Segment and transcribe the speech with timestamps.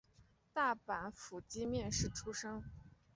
[0.51, 2.63] 大阪府箕面市出生。